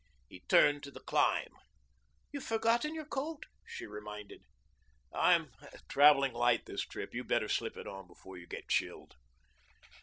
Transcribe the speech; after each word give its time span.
He 0.29 0.39
turned 0.47 0.81
to 0.81 0.89
the 0.89 0.99
climb. 0.99 1.53
"You've 2.31 2.43
forgotten 2.43 2.95
your 2.95 3.05
coat," 3.05 3.45
she 3.67 3.85
reminded. 3.85 4.41
"I'm 5.13 5.51
traveling 5.89 6.33
light 6.33 6.65
this 6.65 6.81
trip. 6.81 7.13
You'd 7.13 7.27
better 7.27 7.47
slip 7.47 7.77
it 7.77 7.85
on 7.85 8.07
before 8.07 8.35
you 8.35 8.47
get 8.47 8.67
chilled." 8.67 9.13